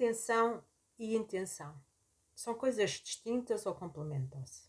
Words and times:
Atenção 0.00 0.64
e 0.98 1.14
intenção 1.14 1.78
são 2.34 2.54
coisas 2.54 2.92
distintas 2.92 3.66
ou 3.66 3.74
complementam-se? 3.74 4.66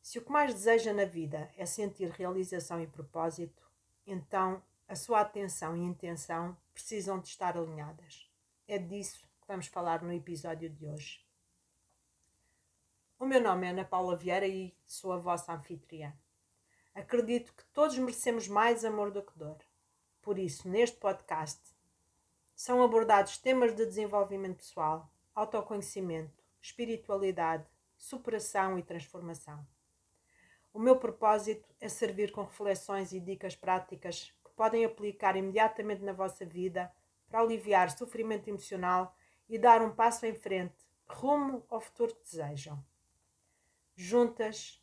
Se 0.00 0.18
o 0.18 0.24
que 0.24 0.32
mais 0.32 0.54
deseja 0.54 0.94
na 0.94 1.04
vida 1.04 1.52
é 1.54 1.66
sentir 1.66 2.08
realização 2.08 2.80
e 2.80 2.86
propósito, 2.86 3.62
então 4.06 4.62
a 4.88 4.96
sua 4.96 5.20
atenção 5.20 5.76
e 5.76 5.80
intenção 5.80 6.56
precisam 6.72 7.20
de 7.20 7.28
estar 7.28 7.54
alinhadas. 7.54 8.26
É 8.66 8.78
disso 8.78 9.28
que 9.42 9.46
vamos 9.46 9.66
falar 9.66 10.02
no 10.02 10.14
episódio 10.14 10.70
de 10.70 10.86
hoje. 10.86 11.22
O 13.18 13.26
meu 13.26 13.42
nome 13.42 13.66
é 13.66 13.70
Ana 13.70 13.84
Paula 13.84 14.16
Vieira 14.16 14.48
e 14.48 14.74
sou 14.86 15.12
a 15.12 15.18
vossa 15.18 15.52
anfitriã. 15.52 16.16
Acredito 16.94 17.52
que 17.52 17.66
todos 17.66 17.98
merecemos 17.98 18.48
mais 18.48 18.82
amor 18.82 19.10
do 19.10 19.22
que 19.22 19.38
dor. 19.38 19.58
Por 20.22 20.38
isso, 20.38 20.66
neste 20.70 20.96
podcast, 20.96 21.60
são 22.62 22.80
abordados 22.80 23.38
temas 23.38 23.74
de 23.74 23.84
desenvolvimento 23.84 24.58
pessoal, 24.58 25.12
autoconhecimento, 25.34 26.44
espiritualidade, 26.60 27.66
superação 27.98 28.78
e 28.78 28.84
transformação. 28.84 29.66
O 30.72 30.78
meu 30.78 30.96
propósito 30.96 31.68
é 31.80 31.88
servir 31.88 32.30
com 32.30 32.44
reflexões 32.44 33.12
e 33.12 33.18
dicas 33.18 33.56
práticas 33.56 34.32
que 34.44 34.52
podem 34.52 34.84
aplicar 34.84 35.34
imediatamente 35.34 36.04
na 36.04 36.12
vossa 36.12 36.46
vida 36.46 36.88
para 37.28 37.40
aliviar 37.40 37.90
sofrimento 37.90 38.46
emocional 38.46 39.12
e 39.48 39.58
dar 39.58 39.82
um 39.82 39.92
passo 39.92 40.24
em 40.24 40.34
frente 40.36 40.86
rumo 41.04 41.66
ao 41.68 41.80
futuro 41.80 42.14
que 42.14 42.22
desejam. 42.22 42.80
Juntas, 43.96 44.80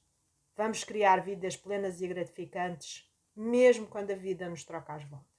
vamos 0.54 0.84
criar 0.84 1.24
vidas 1.24 1.56
plenas 1.56 2.02
e 2.02 2.08
gratificantes, 2.10 3.10
mesmo 3.34 3.88
quando 3.88 4.12
a 4.12 4.16
vida 4.16 4.50
nos 4.50 4.66
troca 4.66 4.96
as 4.96 5.06
voltas. 5.06 5.39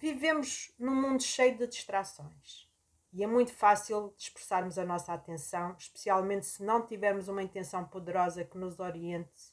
Vivemos 0.00 0.72
num 0.78 0.94
mundo 0.94 1.22
cheio 1.22 1.58
de 1.58 1.66
distrações 1.66 2.66
e 3.12 3.22
é 3.22 3.26
muito 3.26 3.52
fácil 3.52 4.14
dispersarmos 4.16 4.78
a 4.78 4.84
nossa 4.84 5.12
atenção, 5.12 5.76
especialmente 5.78 6.46
se 6.46 6.62
não 6.62 6.86
tivermos 6.86 7.28
uma 7.28 7.42
intenção 7.42 7.84
poderosa 7.84 8.42
que 8.42 8.56
nos 8.56 8.80
oriente 8.80 9.52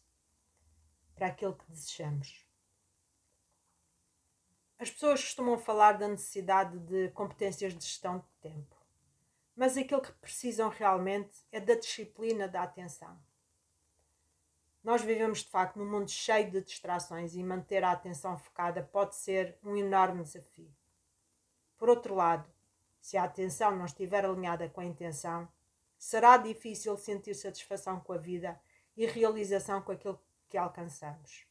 para 1.14 1.28
aquilo 1.28 1.54
que 1.54 1.70
desejamos. 1.70 2.48
As 4.80 4.90
pessoas 4.90 5.22
costumam 5.22 5.58
falar 5.58 5.98
da 5.98 6.08
necessidade 6.08 6.80
de 6.80 7.10
competências 7.10 7.74
de 7.74 7.84
gestão 7.84 8.20
de 8.20 8.30
tempo, 8.40 8.78
mas 9.54 9.76
aquilo 9.76 10.02
que 10.02 10.14
precisam 10.14 10.70
realmente 10.70 11.46
é 11.52 11.60
da 11.60 11.76
disciplina 11.76 12.48
da 12.48 12.64
atenção. 12.64 13.20
Nós 14.88 15.02
vivemos 15.02 15.40
de 15.40 15.50
facto 15.50 15.76
num 15.76 15.92
mundo 15.92 16.10
cheio 16.10 16.50
de 16.50 16.62
distrações 16.62 17.36
e 17.36 17.44
manter 17.44 17.84
a 17.84 17.92
atenção 17.92 18.38
focada 18.38 18.82
pode 18.82 19.18
ser 19.18 19.60
um 19.62 19.76
enorme 19.76 20.24
desafio. 20.24 20.74
Por 21.78 21.90
outro 21.90 22.16
lado, 22.16 22.50
se 23.02 23.18
a 23.18 23.26
atenção 23.26 23.76
não 23.76 23.84
estiver 23.84 24.24
alinhada 24.24 24.70
com 24.70 24.80
a 24.80 24.86
intenção, 24.86 25.46
será 25.98 26.38
difícil 26.38 26.98
sentir 26.98 27.36
satisfação 27.36 28.00
com 28.00 28.14
a 28.14 28.18
vida 28.18 28.58
e 28.96 29.06
realização 29.06 29.82
com 29.82 29.92
aquilo 29.92 30.24
que 30.48 30.58
alcançamos. 30.58 31.46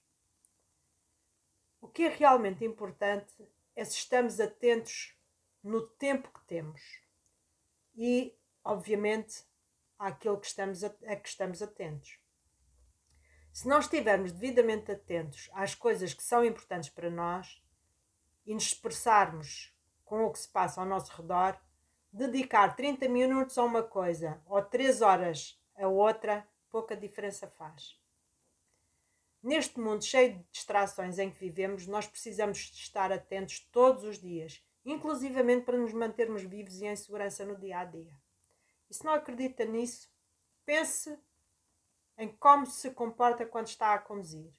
O 1.79 1.89
que 1.89 2.05
é 2.05 2.09
realmente 2.09 2.65
importante 2.65 3.47
é 3.75 3.85
se 3.85 3.99
estamos 3.99 4.41
atentos 4.41 5.15
no 5.63 5.87
tempo 5.87 6.31
que 6.33 6.43
temos 6.47 6.81
e, 7.95 8.35
obviamente, 8.65 9.45
àquilo 9.99 10.41
que 10.41 10.47
estamos 10.47 10.83
a, 10.83 10.87
a 10.87 11.17
que 11.17 11.29
estamos 11.29 11.61
atentos. 11.61 12.19
Se 13.57 13.67
não 13.67 13.79
estivermos 13.79 14.33
devidamente 14.33 14.93
atentos 14.93 15.49
às 15.55 15.75
coisas 15.75 16.13
que 16.13 16.23
são 16.23 16.45
importantes 16.45 16.91
para 16.91 17.09
nós 17.09 17.65
e 18.45 18.53
nos 18.53 18.65
expressarmos 18.65 19.75
com 20.05 20.27
o 20.27 20.31
que 20.31 20.41
se 20.41 20.49
passa 20.51 20.79
ao 20.79 20.87
nosso 20.87 21.11
redor, 21.11 21.59
dedicar 22.13 22.77
30 22.77 23.09
minutos 23.09 23.57
a 23.57 23.65
uma 23.65 23.83
coisa 23.83 24.43
ou 24.45 24.63
3 24.63 25.01
horas 25.01 25.59
a 25.75 25.89
outra, 25.89 26.47
pouca 26.71 26.95
diferença 26.95 27.49
faz. 27.49 27.99
Neste 29.43 29.81
mundo 29.81 30.05
cheio 30.05 30.35
de 30.35 30.45
distrações 30.53 31.19
em 31.19 31.31
que 31.31 31.41
vivemos, 31.41 31.87
nós 31.87 32.07
precisamos 32.07 32.59
de 32.59 32.77
estar 32.77 33.11
atentos 33.11 33.61
todos 33.73 34.05
os 34.05 34.19
dias, 34.19 34.63
inclusivamente 34.85 35.65
para 35.65 35.79
nos 35.79 35.95
mantermos 35.95 36.43
vivos 36.43 36.83
e 36.83 36.85
em 36.85 36.95
segurança 36.95 37.43
no 37.43 37.57
dia 37.57 37.79
a 37.79 37.85
dia. 37.87 38.13
E 38.91 38.93
se 38.93 39.03
não 39.03 39.15
acredita 39.15 39.65
nisso, 39.65 40.11
pense 40.67 41.19
em 42.17 42.29
como 42.29 42.67
se 42.67 42.91
comporta 42.91 43.45
quando 43.45 43.69
está 43.69 43.95
a 43.95 43.99
conduzir. 43.99 44.53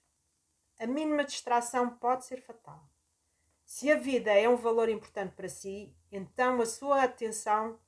A 0.79 0.85
mínima 0.85 1.23
distração 1.23 1.89
pode 1.89 2.25
ser 2.25 2.41
fatal. 2.41 2.87
Se 3.65 3.91
a 3.91 3.97
vida 3.97 4.31
é 4.31 4.47
um 4.47 4.55
valor 4.55 4.89
importante 4.89 5.35
para 5.35 5.49
si, 5.49 5.93
então 6.11 6.61
a 6.61 6.65
sua 6.65 7.03
atenção 7.03 7.79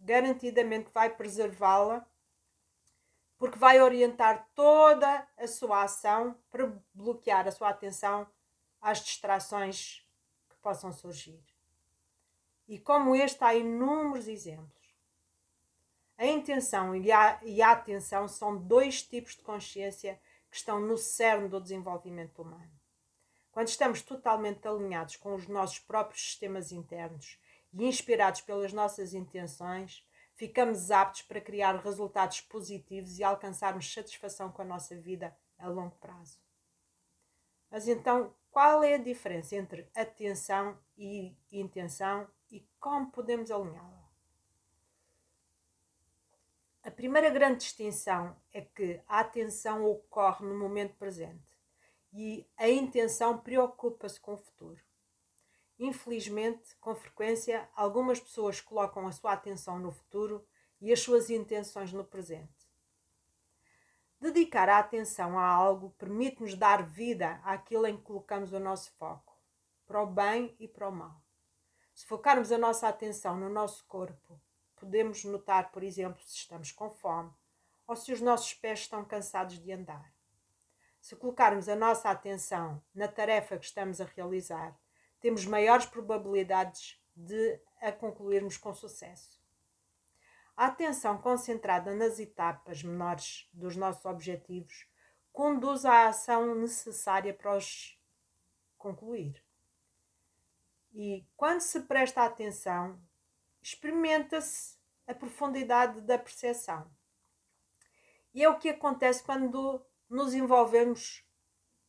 garantidamente 0.00 0.90
vai 0.92 1.10
preservá-la, 1.10 2.06
porque 3.36 3.58
vai 3.58 3.80
orientar 3.80 4.48
toda 4.54 5.28
a 5.36 5.46
sua 5.46 5.82
ação 5.82 6.36
para 6.50 6.72
bloquear 6.94 7.46
a 7.46 7.50
sua 7.50 7.70
atenção 7.70 8.26
às 8.80 9.02
distrações 9.04 10.06
que 10.48 10.56
possam 10.56 10.92
surgir. 10.92 11.42
E 12.68 12.78
como 12.78 13.14
este, 13.14 13.42
há 13.42 13.54
inúmeros 13.54 14.28
exemplos. 14.28 14.81
A 16.22 16.26
intenção 16.28 16.94
e 16.94 17.10
a, 17.10 17.40
e 17.42 17.60
a 17.60 17.72
atenção 17.72 18.28
são 18.28 18.56
dois 18.56 19.02
tipos 19.02 19.34
de 19.34 19.42
consciência 19.42 20.20
que 20.48 20.56
estão 20.56 20.78
no 20.78 20.96
cerne 20.96 21.48
do 21.48 21.60
desenvolvimento 21.60 22.42
humano. 22.42 22.70
Quando 23.50 23.66
estamos 23.66 24.02
totalmente 24.02 24.68
alinhados 24.68 25.16
com 25.16 25.34
os 25.34 25.48
nossos 25.48 25.80
próprios 25.80 26.22
sistemas 26.22 26.70
internos 26.70 27.40
e 27.72 27.84
inspirados 27.84 28.40
pelas 28.40 28.72
nossas 28.72 29.14
intenções, 29.14 30.06
ficamos 30.36 30.92
aptos 30.92 31.22
para 31.22 31.40
criar 31.40 31.82
resultados 31.82 32.40
positivos 32.40 33.18
e 33.18 33.24
alcançarmos 33.24 33.92
satisfação 33.92 34.52
com 34.52 34.62
a 34.62 34.66
nossa 34.66 34.94
vida 34.94 35.36
a 35.58 35.66
longo 35.66 35.96
prazo. 35.96 36.38
Mas 37.68 37.88
então, 37.88 38.32
qual 38.48 38.84
é 38.84 38.94
a 38.94 39.02
diferença 39.02 39.56
entre 39.56 39.90
atenção 39.92 40.78
e 40.96 41.36
intenção 41.50 42.28
e 42.48 42.64
como 42.78 43.10
podemos 43.10 43.50
alinhá-la? 43.50 44.02
A 46.84 46.90
primeira 47.02 47.30
grande 47.30 47.64
distinção 47.64 48.36
é 48.52 48.60
que 48.60 49.02
a 49.08 49.18
atenção 49.18 49.84
ocorre 49.84 50.46
no 50.46 50.56
momento 50.56 50.94
presente 50.94 51.58
e 52.12 52.48
a 52.56 52.68
intenção 52.68 53.38
preocupa-se 53.38 54.20
com 54.20 54.34
o 54.34 54.36
futuro. 54.36 54.80
Infelizmente, 55.80 56.76
com 56.76 56.94
frequência, 56.94 57.68
algumas 57.74 58.20
pessoas 58.20 58.60
colocam 58.60 59.08
a 59.08 59.10
sua 59.10 59.32
atenção 59.32 59.80
no 59.80 59.90
futuro 59.90 60.46
e 60.80 60.92
as 60.92 61.00
suas 61.00 61.28
intenções 61.28 61.92
no 61.92 62.04
presente. 62.04 62.70
Dedicar 64.20 64.68
a 64.68 64.78
atenção 64.78 65.36
a 65.36 65.44
algo 65.44 65.90
permite-nos 65.98 66.54
dar 66.54 66.84
vida 66.84 67.40
àquilo 67.42 67.88
em 67.88 67.96
que 67.96 68.04
colocamos 68.04 68.52
o 68.52 68.60
nosso 68.60 68.92
foco, 68.92 69.36
para 69.88 70.00
o 70.00 70.06
bem 70.06 70.54
e 70.56 70.68
para 70.68 70.88
o 70.88 70.92
mal. 70.92 71.20
Se 71.92 72.06
focarmos 72.06 72.52
a 72.52 72.58
nossa 72.58 72.86
atenção 72.86 73.36
no 73.36 73.48
nosso 73.48 73.84
corpo, 73.88 74.40
podemos 74.82 75.22
notar, 75.22 75.70
por 75.70 75.84
exemplo, 75.84 76.20
se 76.22 76.38
estamos 76.38 76.72
com 76.72 76.90
fome 76.90 77.32
ou 77.86 77.94
se 77.94 78.12
os 78.12 78.20
nossos 78.20 78.52
pés 78.52 78.80
estão 78.80 79.04
cansados 79.04 79.60
de 79.60 79.70
andar. 79.70 80.12
Se 81.00 81.14
colocarmos 81.14 81.68
a 81.68 81.76
nossa 81.76 82.10
atenção 82.10 82.82
na 82.92 83.06
tarefa 83.06 83.56
que 83.56 83.64
estamos 83.64 84.00
a 84.00 84.04
realizar, 84.04 84.76
temos 85.20 85.46
maiores 85.46 85.86
probabilidades 85.86 87.00
de 87.14 87.60
a 87.80 87.92
concluirmos 87.92 88.56
com 88.56 88.74
sucesso. 88.74 89.40
A 90.56 90.66
atenção 90.66 91.16
concentrada 91.18 91.94
nas 91.94 92.18
etapas 92.18 92.82
menores 92.82 93.48
dos 93.52 93.76
nossos 93.76 94.04
objetivos 94.04 94.88
conduz 95.32 95.84
à 95.84 96.08
ação 96.08 96.56
necessária 96.56 97.32
para 97.32 97.56
os 97.56 98.00
concluir. 98.76 99.44
E 100.92 101.24
quando 101.36 101.60
se 101.60 101.80
presta 101.82 102.24
atenção, 102.24 103.00
experimenta-se 103.62 104.81
a 105.12 105.14
profundidade 105.14 106.00
da 106.00 106.18
percepção. 106.18 106.90
E 108.34 108.42
é 108.42 108.48
o 108.48 108.58
que 108.58 108.70
acontece 108.70 109.22
quando 109.22 109.84
nos 110.08 110.34
envolvemos 110.34 111.24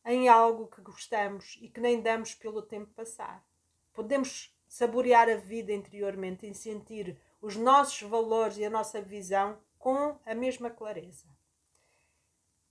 em 0.04 0.28
algo 0.28 0.68
que 0.68 0.82
gostamos 0.82 1.58
e 1.60 1.68
que 1.68 1.80
nem 1.80 2.00
damos 2.00 2.34
pelo 2.34 2.62
tempo 2.62 2.92
passar. 2.94 3.44
Podemos 3.92 4.54
saborear 4.68 5.28
a 5.28 5.36
vida 5.36 5.72
interiormente 5.72 6.46
e 6.46 6.54
sentir 6.54 7.18
os 7.40 7.56
nossos 7.56 8.02
valores 8.02 8.58
e 8.58 8.64
a 8.64 8.70
nossa 8.70 9.00
visão 9.00 9.58
com 9.78 10.18
a 10.26 10.34
mesma 10.34 10.70
clareza. 10.70 11.26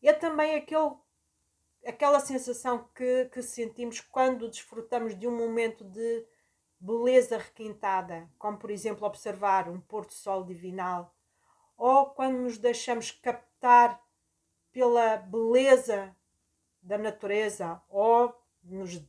É 0.01 0.11
também 0.13 0.55
aquele, 0.55 0.91
aquela 1.85 2.19
sensação 2.19 2.89
que, 2.93 3.25
que 3.25 3.41
sentimos 3.41 4.01
quando 4.01 4.49
desfrutamos 4.49 5.17
de 5.17 5.27
um 5.27 5.35
momento 5.35 5.83
de 5.83 6.25
beleza 6.83 7.37
requintada, 7.37 8.29
como 8.37 8.57
por 8.57 8.69
exemplo 8.69 9.07
observar 9.07 9.69
um 9.69 9.79
pôr-do-sol 9.79 10.43
divinal, 10.43 11.15
ou 11.77 12.07
quando 12.07 12.39
nos 12.39 12.57
deixamos 12.57 13.09
captar 13.09 14.03
pela 14.69 15.15
beleza 15.15 16.13
da 16.81 16.97
natureza, 16.97 17.81
ou 17.87 18.35
nos 18.61 19.01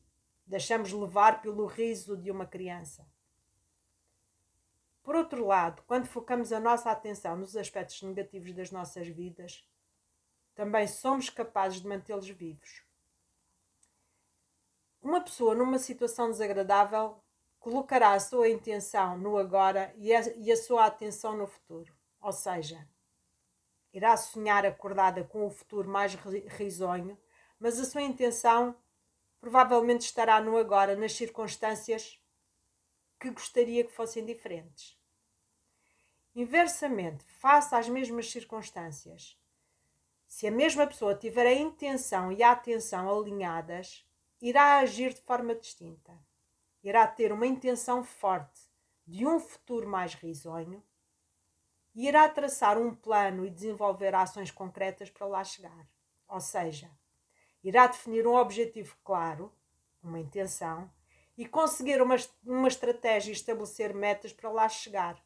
deixamos 0.47 0.93
levar 0.93 1.43
pelo 1.43 1.67
riso 1.67 2.17
de 2.17 2.31
uma 2.31 2.47
criança. 2.47 3.05
Por 5.03 5.17
outro 5.17 5.45
lado, 5.45 5.83
quando 5.85 6.07
focamos 6.07 6.53
a 6.53 6.61
nossa 6.61 6.93
atenção 6.93 7.37
nos 7.37 7.57
aspectos 7.57 8.01
negativos 8.03 8.53
das 8.55 8.71
nossas 8.71 9.09
vidas, 9.09 9.69
também 10.55 10.87
somos 10.87 11.29
capazes 11.29 11.81
de 11.81 11.89
mantê-los 11.89 12.29
vivos. 12.29 12.85
Uma 15.03 15.21
pessoa 15.21 15.57
numa 15.57 15.79
situação 15.79 16.31
desagradável 16.31 17.24
colocará 17.65 18.13
a 18.13 18.21
sua 18.21 18.51
intenção 18.51 19.17
no 19.17 19.39
agora 19.39 19.91
e 19.97 20.15
a, 20.15 20.21
e 20.37 20.53
a 20.53 20.57
sua 20.57 20.85
atenção 20.85 21.35
no 21.35 21.47
futuro. 21.47 21.97
Ou 22.21 22.31
seja, 22.31 22.87
irá 23.91 24.15
sonhar 24.19 24.67
acordada 24.67 25.25
com 25.25 25.47
o 25.47 25.51
futuro 25.51 25.89
mais 25.89 26.15
risonho, 26.15 27.19
mas 27.59 27.81
a 27.81 27.87
sua 27.87 28.03
intenção 28.03 28.77
provavelmente 29.41 30.03
estará 30.03 30.43
no 30.43 30.59
agora, 30.59 30.95
nas 30.95 31.15
circunstâncias 31.15 32.23
que 33.19 33.31
gostaria 33.31 33.83
que 33.83 33.93
fossem 33.93 34.27
diferentes. 34.27 35.01
Inversamente, 36.37 37.25
face 37.25 37.75
às 37.75 37.89
mesmas 37.89 38.31
circunstâncias, 38.31 39.41
se 40.27 40.47
a 40.47 40.51
mesma 40.51 40.87
pessoa 40.87 41.15
tiver 41.15 41.47
a 41.47 41.55
intenção 41.55 42.31
e 42.31 42.43
a 42.43 42.53
atenção 42.53 43.09
alinhadas, 43.09 44.07
irá 44.39 44.81
agir 44.81 45.15
de 45.15 45.23
forma 45.23 45.55
distinta. 45.55 46.13
Irá 46.85 47.07
ter 47.07 47.33
uma 47.33 47.47
intenção 47.47 48.05
forte 48.05 48.61
de 49.07 49.27
um 49.27 49.41
futuro 49.41 49.89
mais 49.89 50.13
risonho 50.13 50.85
e 51.95 52.07
irá 52.07 52.29
traçar 52.29 52.77
um 52.77 52.95
plano 52.95 53.47
e 53.47 53.51
desenvolver 53.51 54.15
ações 54.15 54.51
concretas 54.51 55.09
para 55.09 55.27
lá 55.27 55.43
chegar. 55.43 55.89
Ou 56.29 56.41
seja, 56.41 56.91
irá 57.63 57.87
definir 57.87 58.27
um 58.27 58.35
objetivo 58.35 58.95
claro, 59.03 59.51
uma 60.03 60.21
intenção, 60.21 60.91
e 61.39 61.49
conseguir 61.49 62.03
uma, 62.03 62.17
uma 62.45 62.69
estratégia 62.69 63.31
e 63.31 63.35
estabelecer 63.35 63.95
metas 63.95 64.35
para 64.35 64.51
lá 64.51 64.69
chegar. 64.69 65.19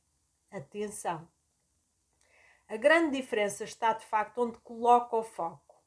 Atenção! 0.53 1.29
A 2.69 2.77
grande 2.77 3.17
diferença 3.17 3.65
está 3.65 3.93
de 3.95 4.07
facto 4.07 4.39
onde 4.39 4.59
coloca 4.59 5.17
o 5.17 5.25
foco. 5.25 5.83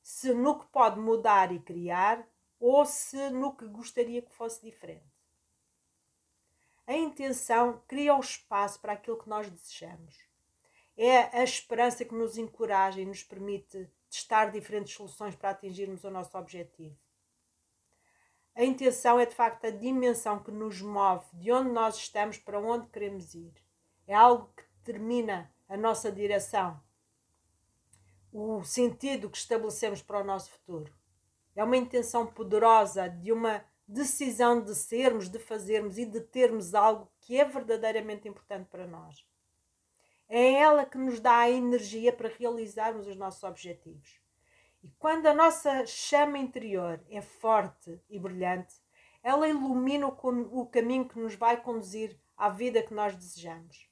Se 0.00 0.32
no 0.32 0.60
que 0.60 0.66
pode 0.66 1.00
mudar 1.00 1.50
e 1.50 1.58
criar, 1.58 2.24
ou 2.60 2.84
se 2.84 3.30
no 3.30 3.56
que 3.56 3.66
gostaria 3.66 4.22
que 4.22 4.32
fosse 4.32 4.62
diferente. 4.62 5.07
A 6.88 6.94
intenção 6.94 7.82
cria 7.86 8.16
o 8.16 8.20
espaço 8.20 8.80
para 8.80 8.94
aquilo 8.94 9.18
que 9.18 9.28
nós 9.28 9.46
desejamos. 9.50 10.16
É 10.96 11.38
a 11.38 11.44
esperança 11.44 12.02
que 12.02 12.14
nos 12.14 12.38
encoraja 12.38 12.98
e 12.98 13.04
nos 13.04 13.22
permite 13.22 13.92
testar 14.08 14.46
diferentes 14.46 14.94
soluções 14.94 15.36
para 15.36 15.50
atingirmos 15.50 16.02
o 16.02 16.10
nosso 16.10 16.38
objetivo. 16.38 16.96
A 18.54 18.64
intenção 18.64 19.20
é 19.20 19.26
de 19.26 19.34
facto 19.34 19.66
a 19.66 19.70
dimensão 19.70 20.42
que 20.42 20.50
nos 20.50 20.80
move 20.80 21.26
de 21.34 21.52
onde 21.52 21.70
nós 21.70 21.94
estamos 21.98 22.38
para 22.38 22.58
onde 22.58 22.88
queremos 22.88 23.34
ir. 23.34 23.52
É 24.06 24.14
algo 24.14 24.50
que 24.56 24.64
determina 24.78 25.52
a 25.68 25.76
nossa 25.76 26.10
direção, 26.10 26.82
o 28.32 28.64
sentido 28.64 29.28
que 29.28 29.36
estabelecemos 29.36 30.00
para 30.00 30.22
o 30.22 30.24
nosso 30.24 30.50
futuro. 30.52 30.90
É 31.54 31.62
uma 31.62 31.76
intenção 31.76 32.26
poderosa 32.26 33.10
de 33.10 33.30
uma 33.30 33.62
decisão 33.88 34.60
de 34.60 34.74
sermos, 34.74 35.30
de 35.30 35.38
fazermos 35.38 35.96
e 35.96 36.04
de 36.04 36.20
termos 36.20 36.74
algo 36.74 37.10
que 37.20 37.40
é 37.40 37.44
verdadeiramente 37.44 38.28
importante 38.28 38.68
para 38.68 38.86
nós. 38.86 39.26
É 40.28 40.52
ela 40.52 40.84
que 40.84 40.98
nos 40.98 41.18
dá 41.18 41.38
a 41.38 41.50
energia 41.50 42.12
para 42.12 42.28
realizarmos 42.28 43.06
os 43.06 43.16
nossos 43.16 43.42
objetivos. 43.42 44.20
E 44.82 44.90
quando 44.98 45.26
a 45.26 45.34
nossa 45.34 45.86
chama 45.86 46.36
interior 46.36 47.02
é 47.08 47.22
forte 47.22 47.98
e 48.10 48.18
brilhante, 48.18 48.74
ela 49.22 49.48
ilumina 49.48 50.06
o 50.06 50.66
caminho 50.66 51.08
que 51.08 51.18
nos 51.18 51.34
vai 51.34 51.60
conduzir 51.60 52.16
à 52.36 52.50
vida 52.50 52.82
que 52.82 52.92
nós 52.92 53.16
desejamos. 53.16 53.88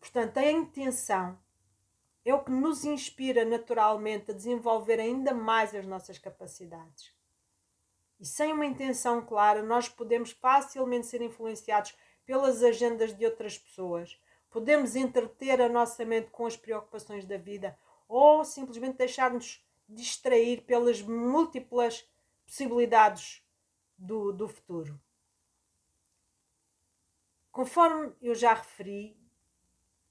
Portanto, 0.00 0.38
a 0.38 0.50
intenção 0.50 1.38
é 2.24 2.34
o 2.34 2.42
que 2.42 2.50
nos 2.50 2.84
inspira 2.84 3.44
naturalmente 3.44 4.30
a 4.30 4.34
desenvolver 4.34 4.98
ainda 4.98 5.34
mais 5.34 5.74
as 5.74 5.86
nossas 5.86 6.18
capacidades. 6.18 7.14
E 8.22 8.24
sem 8.24 8.52
uma 8.52 8.64
intenção 8.64 9.20
clara, 9.20 9.64
nós 9.64 9.88
podemos 9.88 10.30
facilmente 10.30 11.08
ser 11.08 11.20
influenciados 11.20 11.92
pelas 12.24 12.62
agendas 12.62 13.12
de 13.12 13.24
outras 13.24 13.58
pessoas. 13.58 14.16
Podemos 14.48 14.94
entreter 14.94 15.60
a 15.60 15.68
nossa 15.68 16.04
mente 16.04 16.30
com 16.30 16.46
as 16.46 16.56
preocupações 16.56 17.24
da 17.24 17.36
vida 17.36 17.76
ou 18.06 18.44
simplesmente 18.44 18.96
deixar-nos 18.96 19.66
distrair 19.88 20.62
pelas 20.62 21.02
múltiplas 21.02 22.08
possibilidades 22.46 23.42
do, 23.98 24.30
do 24.30 24.46
futuro. 24.46 25.00
Conforme 27.50 28.12
eu 28.22 28.36
já 28.36 28.54
referi, 28.54 29.16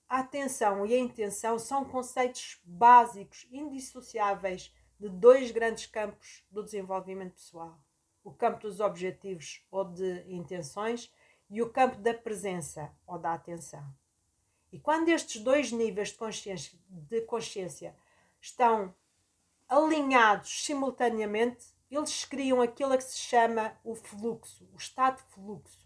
a 0.09 0.19
atenção 0.19 0.85
e 0.85 0.93
a 0.93 0.99
intenção 0.99 1.57
são 1.57 1.85
conceitos 1.85 2.59
básicos, 2.65 3.47
indissociáveis 3.49 4.69
de 4.99 5.07
dois 5.07 5.49
grandes 5.51 5.85
campos 5.85 6.43
do 6.51 6.61
desenvolvimento 6.61 7.35
pessoal: 7.35 7.79
o 8.23 8.31
campo 8.31 8.61
dos 8.61 8.79
objetivos 8.79 9.65
ou 9.71 9.85
de 9.85 10.25
intenções 10.27 11.13
e 11.49 11.61
o 11.61 11.69
campo 11.69 11.97
da 11.97 12.13
presença 12.13 12.91
ou 13.05 13.17
da 13.17 13.33
atenção. 13.33 13.83
E 14.71 14.79
quando 14.79 15.09
estes 15.09 15.41
dois 15.41 15.71
níveis 15.71 16.09
de 16.09 16.15
consciência, 16.15 16.79
de 16.87 17.21
consciência 17.21 17.95
estão 18.39 18.95
alinhados 19.67 20.65
simultaneamente, 20.65 21.65
eles 21.89 22.23
criam 22.23 22.61
aquilo 22.61 22.97
que 22.97 23.03
se 23.03 23.17
chama 23.17 23.77
o 23.83 23.95
fluxo, 23.95 24.67
o 24.73 24.77
estado 24.77 25.17
de 25.17 25.23
fluxo. 25.33 25.85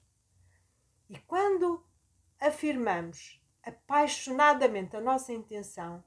E 1.09 1.17
quando 1.19 1.83
afirmamos 2.39 3.41
apaixonadamente 3.63 4.95
a 4.95 5.01
nossa 5.01 5.33
intenção, 5.33 6.03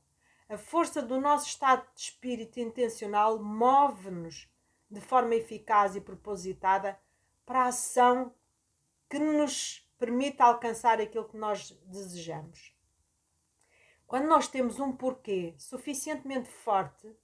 a 0.49 0.57
força 0.57 1.03
do 1.03 1.21
nosso 1.21 1.49
estado 1.49 1.85
de 1.95 2.01
espírito 2.01 2.61
intencional 2.61 3.43
move-nos 3.43 4.49
de 4.91 5.01
forma 5.01 5.35
eficaz 5.35 5.97
e 5.97 6.01
propositada 6.01 6.99
para 7.45 7.65
a 7.65 7.69
ação 7.69 8.35
que 9.09 9.19
nos 9.19 9.87
permita 9.99 10.45
alcançar 10.45 11.01
aquilo 11.01 11.29
que 11.29 11.37
nós 11.37 11.71
desejamos. 11.87 12.75
Quando 14.07 14.27
nós 14.27 14.49
temos 14.49 14.81
um 14.81 14.97
porquê 14.97 15.55
suficientemente 15.59 16.49
forte, 16.49 17.15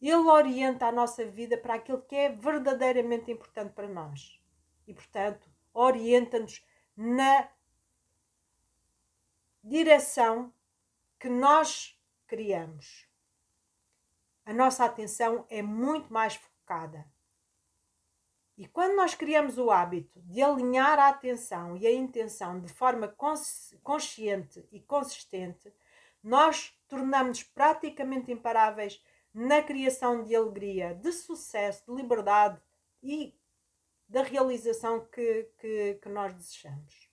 ele 0.00 0.14
orienta 0.14 0.86
a 0.86 0.92
nossa 0.92 1.24
vida 1.24 1.56
para 1.56 1.74
aquilo 1.74 2.02
que 2.02 2.14
é 2.14 2.28
verdadeiramente 2.28 3.30
importante 3.30 3.72
para 3.72 3.88
nós. 3.88 4.40
E, 4.86 4.92
portanto, 4.92 5.48
orienta-nos 5.72 6.64
na 6.96 7.48
direção 9.62 10.52
que 11.18 11.28
nós 11.28 11.98
criamos. 12.26 13.08
A 14.44 14.52
nossa 14.52 14.84
atenção 14.84 15.46
é 15.48 15.62
muito 15.62 16.12
mais 16.12 16.34
focada. 16.34 16.53
E 18.56 18.66
quando 18.68 18.94
nós 18.94 19.14
criamos 19.14 19.58
o 19.58 19.70
hábito 19.70 20.20
de 20.22 20.40
alinhar 20.40 20.98
a 20.98 21.08
atenção 21.08 21.76
e 21.76 21.86
a 21.86 21.92
intenção 21.92 22.60
de 22.60 22.68
forma 22.72 23.08
consciente 23.82 24.66
e 24.70 24.80
consistente, 24.80 25.74
nós 26.22 26.72
tornamos-nos 26.88 27.42
praticamente 27.42 28.30
imparáveis 28.30 29.02
na 29.32 29.60
criação 29.62 30.22
de 30.22 30.36
alegria, 30.36 30.94
de 30.94 31.12
sucesso, 31.12 31.84
de 31.86 32.00
liberdade 32.00 32.60
e 33.02 33.36
da 34.08 34.22
realização 34.22 35.04
que, 35.06 35.50
que, 35.58 35.98
que 36.00 36.08
nós 36.08 36.32
desejamos. 36.32 37.10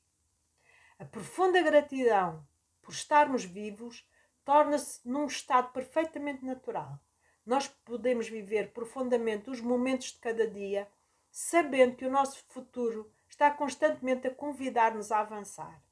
A 0.99 1.05
profunda 1.05 1.59
gratidão 1.63 2.47
por 2.81 2.93
estarmos 2.93 3.43
vivos 3.43 4.07
torna-se 4.45 5.01
num 5.07 5.25
estado 5.25 5.71
perfeitamente 5.73 6.45
natural. 6.45 6.99
Nós 7.51 7.67
podemos 7.67 8.29
viver 8.29 8.71
profundamente 8.71 9.49
os 9.49 9.59
momentos 9.59 10.13
de 10.13 10.19
cada 10.19 10.47
dia, 10.47 10.89
sabendo 11.29 11.97
que 11.97 12.05
o 12.05 12.09
nosso 12.09 12.41
futuro 12.47 13.11
está 13.27 13.51
constantemente 13.51 14.25
a 14.25 14.33
convidar-nos 14.33 15.11
a 15.11 15.19
avançar. 15.19 15.83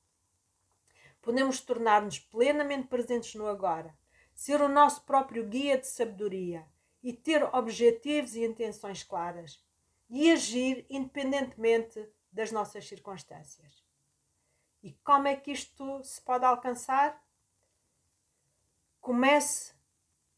Podemos 1.21 1.59
tornar-nos 1.59 2.17
plenamente 2.17 2.87
presentes 2.87 3.35
no 3.35 3.45
agora, 3.45 3.93
ser 4.33 4.61
o 4.61 4.69
nosso 4.69 5.03
próprio 5.03 5.45
guia 5.45 5.77
de 5.77 5.85
sabedoria 5.85 6.65
e 7.03 7.11
ter 7.11 7.43
objetivos 7.53 8.35
e 8.35 8.45
intenções 8.45 9.03
claras 9.03 9.61
e 10.09 10.31
agir 10.31 10.85
independentemente 10.89 12.07
das 12.31 12.53
nossas 12.53 12.87
circunstâncias. 12.87 13.83
E 14.81 14.93
como 15.03 15.27
é 15.27 15.35
que 15.35 15.51
isto 15.51 16.01
se 16.05 16.21
pode 16.21 16.45
alcançar? 16.45 17.21
Comece 19.01 19.77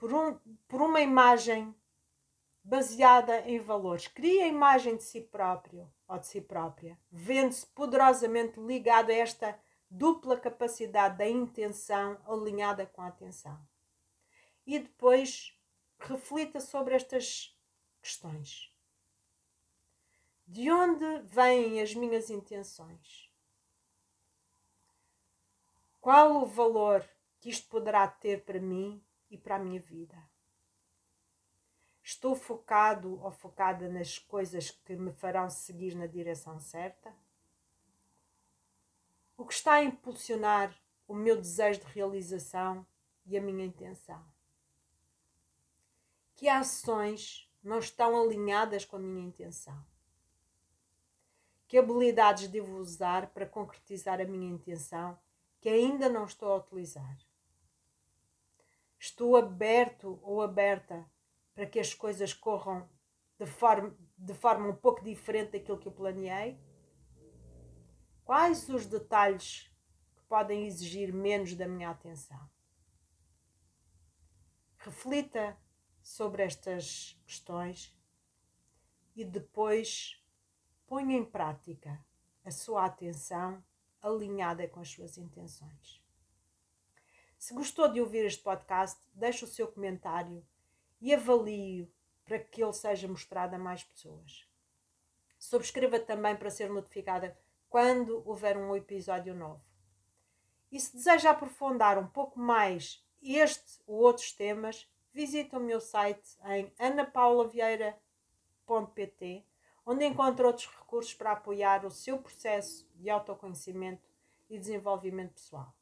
por, 0.01 0.11
um, 0.11 0.33
por 0.67 0.81
uma 0.81 0.99
imagem 0.99 1.75
baseada 2.63 3.41
em 3.41 3.59
valores. 3.59 4.07
Crie 4.07 4.41
a 4.41 4.47
imagem 4.47 4.97
de 4.97 5.03
si 5.03 5.21
próprio 5.21 5.87
ou 6.07 6.17
de 6.17 6.25
si 6.25 6.41
própria, 6.41 6.99
vendo-se 7.11 7.67
poderosamente 7.67 8.59
ligado 8.59 9.11
a 9.11 9.13
esta 9.13 9.59
dupla 9.87 10.39
capacidade 10.39 11.19
da 11.19 11.29
intenção 11.29 12.19
alinhada 12.25 12.87
com 12.87 13.03
a 13.03 13.09
atenção. 13.09 13.63
E 14.65 14.79
depois 14.79 15.55
reflita 15.99 16.59
sobre 16.59 16.95
estas 16.95 17.55
questões. 18.01 18.75
De 20.47 20.71
onde 20.71 21.19
vêm 21.25 21.79
as 21.79 21.93
minhas 21.93 22.31
intenções? 22.31 23.31
Qual 25.99 26.41
o 26.41 26.45
valor 26.47 27.07
que 27.39 27.51
isto 27.51 27.69
poderá 27.69 28.07
ter 28.07 28.43
para 28.43 28.59
mim 28.59 28.99
e 29.31 29.37
para 29.37 29.55
a 29.55 29.59
minha 29.59 29.79
vida? 29.79 30.17
Estou 32.03 32.35
focado 32.35 33.19
ou 33.23 33.31
focada 33.31 33.87
nas 33.87 34.19
coisas 34.19 34.69
que 34.69 34.95
me 34.95 35.13
farão 35.13 35.49
seguir 35.49 35.95
na 35.95 36.05
direção 36.05 36.59
certa? 36.59 37.15
O 39.37 39.45
que 39.45 39.53
está 39.53 39.73
a 39.73 39.83
impulsionar 39.83 40.77
o 41.07 41.13
meu 41.15 41.37
desejo 41.37 41.79
de 41.79 41.85
realização 41.87 42.85
e 43.25 43.37
a 43.37 43.41
minha 43.41 43.65
intenção? 43.65 44.23
Que 46.35 46.49
ações 46.49 47.49
não 47.63 47.79
estão 47.79 48.21
alinhadas 48.21 48.83
com 48.83 48.97
a 48.97 48.99
minha 48.99 49.25
intenção? 49.25 49.85
Que 51.67 51.77
habilidades 51.77 52.49
devo 52.49 52.77
usar 52.77 53.27
para 53.27 53.45
concretizar 53.45 54.19
a 54.19 54.25
minha 54.25 54.51
intenção 54.51 55.17
que 55.61 55.69
ainda 55.69 56.09
não 56.09 56.25
estou 56.25 56.51
a 56.51 56.57
utilizar? 56.57 57.17
Estou 59.01 59.35
aberto 59.35 60.19
ou 60.21 60.43
aberta 60.43 61.09
para 61.55 61.65
que 61.65 61.79
as 61.79 61.91
coisas 61.91 62.35
corram 62.35 62.87
de 63.39 63.47
forma, 63.47 63.97
de 64.15 64.33
forma 64.35 64.67
um 64.67 64.75
pouco 64.75 65.03
diferente 65.03 65.53
daquilo 65.53 65.79
que 65.79 65.87
eu 65.87 65.91
planeei? 65.91 66.61
Quais 68.23 68.69
os 68.69 68.85
detalhes 68.85 69.75
que 70.15 70.21
podem 70.25 70.67
exigir 70.67 71.11
menos 71.11 71.55
da 71.55 71.67
minha 71.67 71.89
atenção? 71.89 72.47
Reflita 74.77 75.57
sobre 76.03 76.43
estas 76.43 77.19
questões 77.25 77.97
e 79.15 79.25
depois 79.25 80.23
ponha 80.85 81.17
em 81.17 81.25
prática 81.25 82.05
a 82.45 82.51
sua 82.51 82.85
atenção 82.85 83.63
alinhada 83.99 84.67
com 84.67 84.79
as 84.79 84.89
suas 84.89 85.17
intenções. 85.17 86.00
Se 87.41 87.53
gostou 87.55 87.87
de 87.87 87.99
ouvir 87.99 88.23
este 88.23 88.43
podcast, 88.43 89.01
deixe 89.15 89.43
o 89.43 89.47
seu 89.47 89.67
comentário 89.67 90.45
e 91.01 91.11
avalie-o 91.11 91.91
para 92.23 92.37
que 92.37 92.63
ele 92.63 92.71
seja 92.71 93.07
mostrado 93.07 93.55
a 93.55 93.57
mais 93.57 93.83
pessoas. 93.83 94.47
Subscreva 95.39 95.99
também 95.99 96.35
para 96.35 96.51
ser 96.51 96.69
notificada 96.69 97.35
quando 97.67 98.21
houver 98.29 98.55
um 98.55 98.75
episódio 98.75 99.33
novo. 99.33 99.59
E 100.71 100.79
se 100.79 100.95
deseja 100.95 101.31
aprofundar 101.31 101.97
um 101.97 102.05
pouco 102.05 102.39
mais 102.39 103.03
este 103.23 103.81
ou 103.87 104.01
outros 104.01 104.31
temas, 104.31 104.87
visite 105.11 105.55
o 105.55 105.59
meu 105.59 105.81
site 105.81 106.37
em 106.45 106.71
anapaulaVieira.pt, 106.77 109.43
onde 109.83 110.05
encontra 110.05 110.45
outros 110.45 110.67
recursos 110.67 111.15
para 111.15 111.31
apoiar 111.31 111.87
o 111.87 111.89
seu 111.89 112.19
processo 112.19 112.87
de 112.93 113.09
autoconhecimento 113.09 114.07
e 114.47 114.59
desenvolvimento 114.59 115.33
pessoal. 115.33 115.75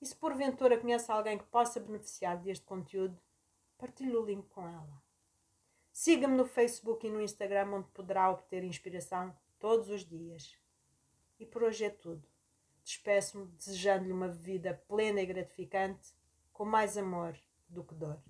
E 0.00 0.06
se 0.06 0.14
porventura 0.14 0.78
conhece 0.78 1.10
alguém 1.10 1.38
que 1.38 1.44
possa 1.44 1.80
beneficiar 1.80 2.36
deste 2.38 2.64
conteúdo, 2.64 3.18
partilhe 3.76 4.16
o 4.16 4.24
link 4.24 4.46
com 4.48 4.66
ela. 4.68 5.02
Siga-me 5.92 6.36
no 6.36 6.44
Facebook 6.44 7.06
e 7.06 7.10
no 7.10 7.20
Instagram, 7.20 7.72
onde 7.72 7.88
poderá 7.88 8.30
obter 8.30 8.62
inspiração 8.62 9.36
todos 9.58 9.88
os 9.88 10.04
dias. 10.04 10.56
E 11.38 11.44
por 11.44 11.64
hoje 11.64 11.84
é 11.84 11.90
tudo. 11.90 12.26
Despeço-me 12.84 13.46
desejando-lhe 13.46 14.12
uma 14.12 14.28
vida 14.28 14.80
plena 14.86 15.20
e 15.20 15.26
gratificante, 15.26 16.14
com 16.52 16.64
mais 16.64 16.96
amor 16.96 17.36
do 17.68 17.82
que 17.82 17.94
dor. 17.94 18.22